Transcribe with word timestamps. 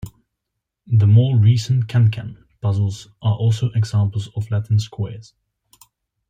The 0.87 1.05
more 1.05 1.37
recent 1.37 1.85
KenKen 1.85 2.43
puzzles 2.59 3.09
are 3.21 3.35
also 3.35 3.69
examples 3.75 4.29
of 4.35 4.49
Latin 4.49 4.79
squares. 4.79 5.35